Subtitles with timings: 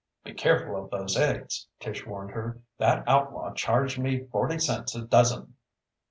[0.23, 2.59] "Be careful of those eggs," Tish warned her.
[2.79, 5.53] "That outlaw charged me forty cents a dozen."